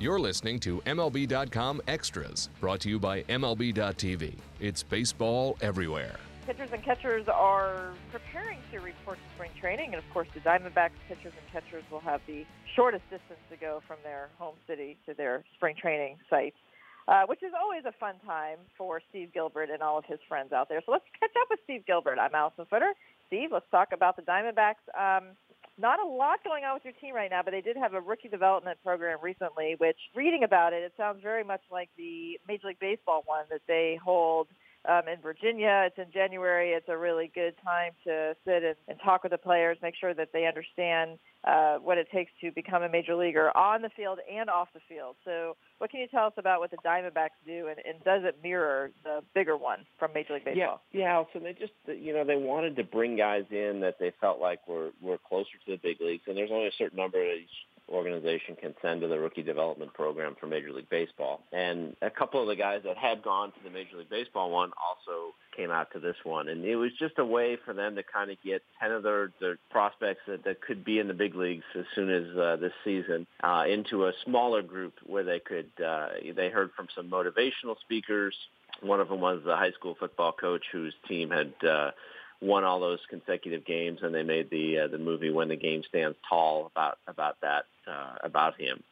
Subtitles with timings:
[0.00, 4.36] You're listening to MLB.com Extras, brought to you by MLB.tv.
[4.60, 6.20] It's baseball everywhere.
[6.46, 10.92] Pitchers and catchers are preparing to report to spring training, and of course, the Diamondbacks
[11.08, 15.14] pitchers and catchers will have the shortest distance to go from their home city to
[15.14, 16.54] their spring training site,
[17.08, 20.52] uh, which is always a fun time for Steve Gilbert and all of his friends
[20.52, 20.80] out there.
[20.86, 22.20] So let's catch up with Steve Gilbert.
[22.20, 22.92] I'm Alyson Footer.
[23.26, 24.86] Steve, let's talk about the Diamondbacks.
[24.96, 25.34] Um,
[25.78, 28.00] not a lot going on with your team right now, but they did have a
[28.00, 32.68] rookie development program recently, which reading about it, it sounds very much like the Major
[32.68, 34.48] League Baseball one that they hold
[34.88, 35.84] um, in Virginia.
[35.86, 36.70] It's in January.
[36.70, 40.14] It's a really good time to sit and, and talk with the players, make sure
[40.14, 44.18] that they understand uh, what it takes to become a major leaguer on the field
[44.32, 45.16] and off the field.
[45.24, 48.38] So what can you tell us about what the Diamondbacks do, and, and does it
[48.42, 50.82] mirror the bigger one from Major League Baseball?
[50.90, 51.44] Yeah, yeah, Alyson.
[51.44, 54.90] They just, you know, they wanted to bring guys in that they felt like were
[55.00, 57.50] were closer to the big leagues, and there's only a certain number of each
[57.88, 61.40] organization can send to the rookie development program for Major League Baseball.
[61.52, 64.70] And a couple of the guys that had gone to the Major League Baseball one
[64.78, 66.48] also came out to this one.
[66.48, 69.32] And it was just a way for them to kind of get 10 of their,
[69.40, 72.72] their prospects that, that could be in the big leagues as soon as uh, this
[72.84, 77.78] season uh, into a smaller group where they could, uh, they heard from some motivational
[77.80, 78.34] speakers.
[78.80, 81.90] One of them was the high school football coach whose team had uh,
[82.40, 85.82] won all those consecutive games, and they made the uh, the movie "When the Game
[85.88, 88.82] Stands Tall" about about that uh, about him.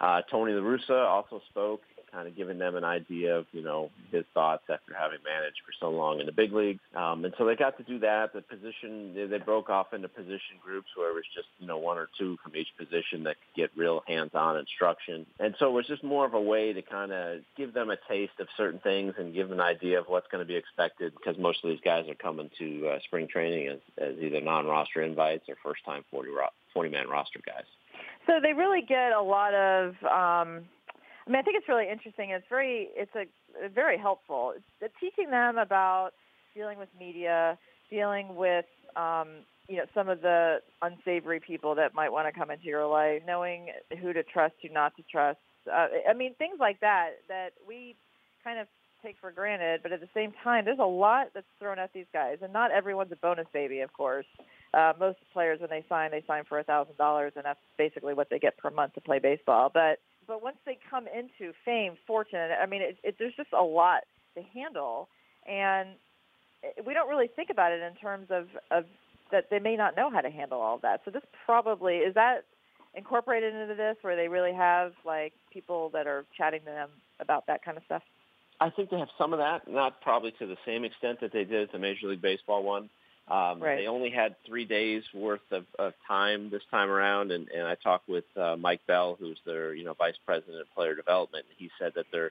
[0.00, 3.90] Uh, Tony La Russa also spoke, kind of giving them an idea of, you know,
[4.10, 6.80] his thoughts after having managed for so long in the big leagues.
[6.94, 8.32] Um, and so they got to do that.
[8.32, 11.78] The position, they, they broke off into position groups where it was just, you know,
[11.78, 15.26] one or two from each position that could get real hands-on instruction.
[15.38, 17.96] And so it was just more of a way to kind of give them a
[18.08, 21.12] taste of certain things and give them an idea of what's going to be expected
[21.14, 25.02] because most of these guys are coming to uh, spring training as, as either non-roster
[25.02, 26.30] invites or first-time 40,
[26.74, 27.64] 40-man roster guys.
[28.26, 29.94] So they really get a lot of.
[30.04, 30.64] Um,
[31.26, 32.30] I mean, I think it's really interesting.
[32.30, 34.54] It's very, it's a very helpful.
[34.80, 36.10] It's teaching them about
[36.54, 37.58] dealing with media,
[37.90, 39.28] dealing with, um,
[39.68, 43.22] you know, some of the unsavory people that might want to come into your life,
[43.26, 43.66] knowing
[44.00, 45.38] who to trust, who not to trust.
[45.70, 47.96] Uh, I mean, things like that that we
[48.44, 48.68] kind of
[49.02, 52.06] take for granted, but at the same time, there's a lot that's thrown at these
[52.12, 54.26] guys, and not everyone's a bonus baby, of course.
[54.72, 58.14] Uh, most players, when they sign, they sign for a thousand dollars, and that's basically
[58.14, 59.70] what they get per month to play baseball.
[59.72, 63.62] But but once they come into fame, fortune, I mean, it, it, there's just a
[63.62, 64.02] lot
[64.34, 65.08] to handle,
[65.48, 65.90] and
[66.86, 68.84] we don't really think about it in terms of of
[69.32, 71.00] that they may not know how to handle all that.
[71.04, 72.44] So this probably is that
[72.94, 77.46] incorporated into this, where they really have like people that are chatting to them about
[77.46, 78.02] that kind of stuff.
[78.60, 81.44] I think they have some of that, not probably to the same extent that they
[81.44, 82.88] did at the Major League Baseball one.
[83.28, 83.76] Um, right.
[83.76, 87.74] They only had three days worth of, of time this time around, and, and I
[87.74, 91.44] talked with uh, Mike Bell, who's their you know vice president of player development.
[91.56, 92.30] He said that they're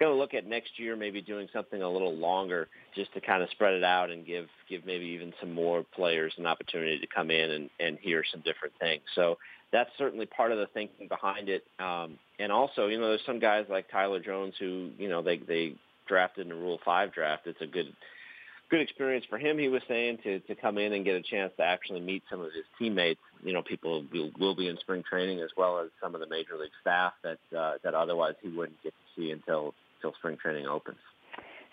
[0.00, 3.42] going to look at next year, maybe doing something a little longer, just to kind
[3.42, 7.06] of spread it out and give give maybe even some more players an opportunity to
[7.06, 9.02] come in and, and hear some different things.
[9.14, 9.38] So
[9.72, 11.64] that's certainly part of the thinking behind it.
[11.78, 15.36] Um, and also, you know, there's some guys like Tyler Jones who you know they
[15.36, 15.76] they
[16.08, 17.46] drafted in a Rule Five draft.
[17.46, 17.94] It's a good
[18.72, 19.58] good experience for him.
[19.58, 22.40] He was saying to to come in and get a chance to actually meet some
[22.40, 23.20] of his teammates.
[23.44, 26.26] You know, people will, will be in spring training as well as some of the
[26.26, 30.38] major league staff that uh, that otherwise he wouldn't get to see until until spring
[30.40, 30.96] training opens.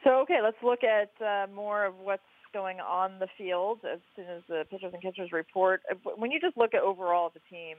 [0.03, 2.21] So okay, let's look at uh, more of what's
[2.51, 5.81] going on the field as soon as the pitchers and catchers report.
[6.17, 7.77] When you just look at overall the team,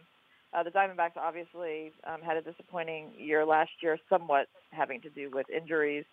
[0.55, 5.29] uh, the Diamondbacks obviously um, had a disappointing year last year, somewhat having to do
[5.31, 6.05] with injuries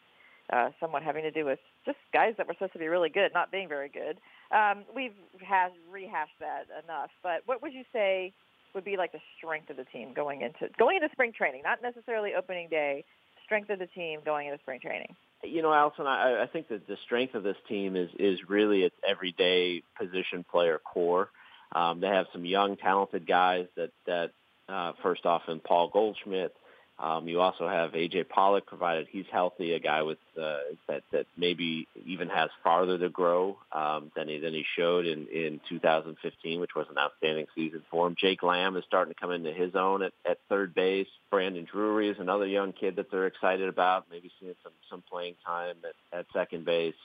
[0.52, 3.32] uh, somewhat having to do with just guys that were supposed to be really good
[3.34, 4.18] not being very good.
[4.52, 5.14] Um, we've
[5.46, 8.34] has rehashed that enough, but what would you say
[8.74, 11.82] would be like the strength of the team going into going into spring training, not
[11.82, 13.04] necessarily opening day,
[13.44, 15.16] strength of the team going into spring training?
[15.44, 18.84] You know, Alyson, I, I think that the strength of this team is is really
[18.84, 21.30] its everyday position player core.
[21.74, 24.32] Um, they have some young, talented guys that that
[24.70, 26.54] uh, first off in Paul Goldschmidt,
[27.00, 30.58] um, you also have AJ Pollock, provided he's healthy, a guy with uh,
[30.88, 35.28] that that maybe even has farther to grow um, than he than he showed in
[35.28, 38.16] in 2015, which was an outstanding season for him.
[38.20, 41.08] Jake Lamb is starting to come into his own at, at third base.
[41.30, 45.36] Brandon Drury is another young kid that they're excited about, maybe seeing some some playing
[45.46, 46.96] time at, at second base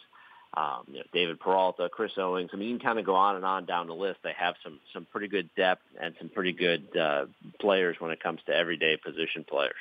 [0.54, 2.50] um, you know, David Peralta, Chris Owings.
[2.52, 4.18] I mean, you can kind of go on and on down the list.
[4.22, 7.26] They have some some pretty good depth and some pretty good uh,
[7.60, 9.74] players when it comes to everyday position players.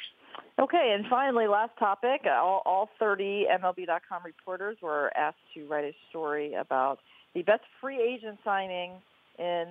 [0.60, 2.22] Okay, and finally, last topic.
[2.26, 7.00] All, all 30 MLB.com reporters were asked to write a story about
[7.34, 8.92] the best free agent signing
[9.40, 9.68] in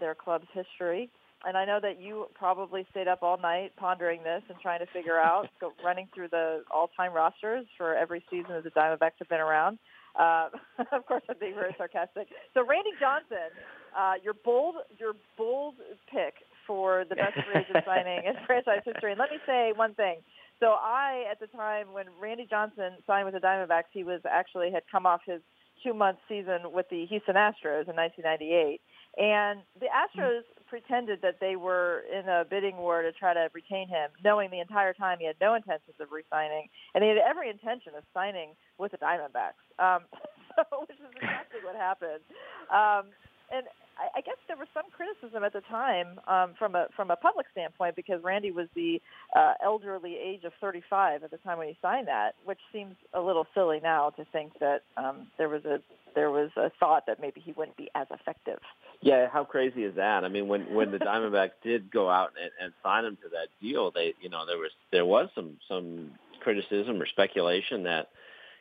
[0.00, 1.08] their club's history.
[1.46, 4.86] and I know that you probably stayed up all night pondering this and trying to
[4.86, 9.28] figure out, go, running through the all-time rosters for every season that the Diamondbacks have
[9.28, 9.78] been around.
[10.18, 10.48] Uh,
[10.92, 12.28] of course, I'm being very sarcastic.
[12.54, 13.50] So, Randy Johnson,
[13.96, 15.74] uh, your bold, your bold
[16.10, 16.34] pick
[16.66, 19.12] for the best free agent signing in franchise history.
[19.12, 20.18] And let me say one thing.
[20.60, 24.70] So, I at the time when Randy Johnson signed with the Diamondbacks, he was actually
[24.70, 25.40] had come off his
[25.82, 28.80] two-month season with the Houston Astros in 1998.
[29.16, 30.42] And the Astros
[30.74, 34.58] pretended that they were in a bidding war to try to retain him, knowing the
[34.58, 38.58] entire time he had no intentions of re-signing, and he had every intention of signing
[38.76, 39.62] with the Diamondbacks.
[39.78, 40.02] Um,
[40.58, 42.26] so, which is exactly what happened.
[42.74, 43.14] Um,
[43.54, 47.10] and I, I guess there was some criticism at the time um, from a from
[47.10, 49.00] a public standpoint because Randy was the
[49.34, 53.20] uh, elderly age of 35 at the time when he signed that, which seems a
[53.20, 55.80] little silly now to think that um, there was a
[56.14, 58.58] there was a thought that maybe he wouldn't be as effective.
[59.00, 60.24] Yeah, how crazy is that?
[60.24, 63.48] I mean, when when the Diamondbacks did go out and, and sign him to that
[63.60, 68.08] deal, they you know there was there was some some criticism or speculation that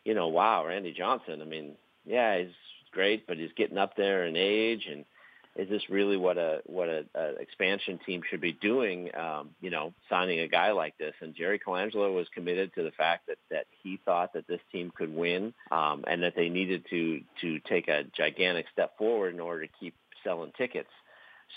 [0.04, 1.42] you know wow Randy Johnson.
[1.42, 1.74] I mean,
[2.06, 2.54] yeah, he's
[2.92, 5.06] great, but he's getting up there in age and
[5.56, 9.10] is this really what a what a, a expansion team should be doing?
[9.16, 11.14] Um, you know, signing a guy like this.
[11.22, 14.92] And Jerry Colangelo was committed to the fact that that he thought that this team
[14.96, 19.40] could win, um, and that they needed to to take a gigantic step forward in
[19.40, 20.90] order to keep selling tickets.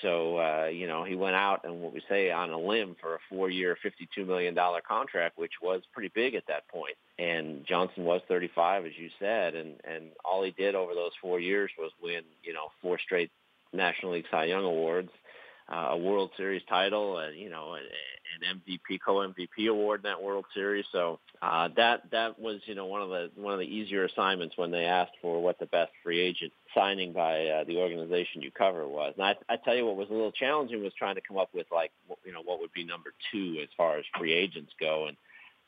[0.02, 3.14] So uh, you know, he went out and what we say on a limb for
[3.14, 6.96] a four-year, fifty-two million dollar contract, which was pretty big at that point.
[7.18, 11.40] And Johnson was 35, as you said, and and all he did over those four
[11.40, 13.30] years was win, you know, four straight
[13.72, 15.10] National League Cy Young awards,
[15.70, 20.44] uh, a World Series title, uh, you know, an MVP, co-MVP award in that World
[20.54, 20.84] Series.
[20.92, 24.56] So uh, that that was you know one of the one of the easier assignments
[24.56, 28.50] when they asked for what the best free agent signing by uh, the organization you
[28.50, 29.14] cover was.
[29.16, 31.50] And I, I tell you what was a little challenging was trying to come up
[31.52, 31.90] with like
[32.24, 35.06] you know what would be number two as far as free agents go.
[35.08, 35.16] And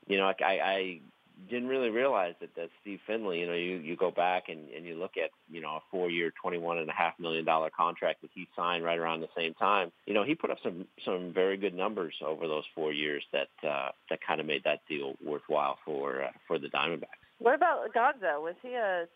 [0.06, 1.00] you know I, I
[1.49, 4.85] didn't really realize that that Steve Finley, you know, you you go back and and
[4.85, 7.70] you look at you know a four year, twenty one and a half million dollar
[7.70, 9.93] contract that he signed right around the same time.
[10.06, 13.49] You know, he put up some some very good numbers over those four years that
[13.69, 17.23] uh, that kind of made that deal worthwhile for uh, for the Diamondbacks.
[17.38, 18.43] What about Gonzo?
[18.43, 19.06] Was he a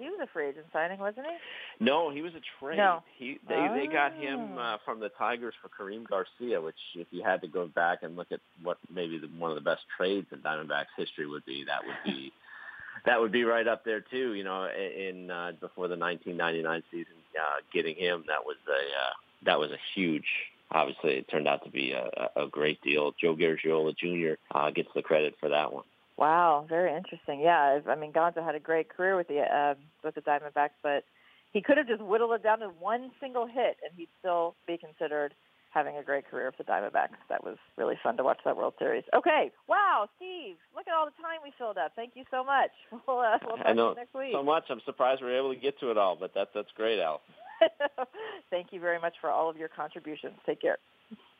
[0.00, 1.84] he was a free agent signing, wasn't he?
[1.84, 2.78] No, he was a trade.
[2.78, 3.02] No.
[3.16, 3.74] He they oh.
[3.74, 7.48] they got him uh, from the Tigers for Karim Garcia, which if you had to
[7.48, 10.92] go back and look at what maybe the, one of the best trades in Diamondbacks
[10.96, 12.32] history would be, that would be
[13.06, 14.34] that would be right up there too.
[14.34, 19.12] You know, in uh, before the 1999 season, uh, getting him that was a uh,
[19.44, 20.26] that was a huge
[20.72, 23.12] obviously it turned out to be a, a great deal.
[23.20, 24.34] Joe Garagiola Jr.
[24.56, 25.84] Uh, gets the credit for that one.
[26.16, 27.40] Wow, very interesting.
[27.40, 29.74] Yeah, I mean Gonzo had a great career with the uh,
[30.04, 31.04] with the Diamondbacks, but
[31.52, 34.76] he could have just whittled it down to one single hit, and he'd still be
[34.78, 35.34] considered
[35.70, 37.16] having a great career with the Diamondbacks.
[37.28, 39.04] That was really fun to watch that World Series.
[39.14, 41.92] Okay, wow, Steve, look at all the time we filled up.
[41.96, 42.70] Thank you so much.
[43.06, 44.32] We'll, uh, we'll talk I know next week.
[44.32, 44.64] so much.
[44.68, 47.20] I'm surprised we are able to get to it all, but that's that's great, Al.
[48.50, 50.34] Thank you very much for all of your contributions.
[50.44, 50.78] Take care.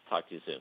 [0.09, 0.61] Talk to you soon.